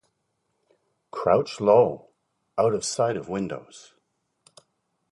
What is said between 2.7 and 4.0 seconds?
of sight of windows.